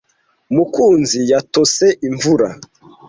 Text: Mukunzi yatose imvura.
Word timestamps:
Mukunzi 0.53 1.19
yatose 1.31 1.85
imvura. 2.07 2.47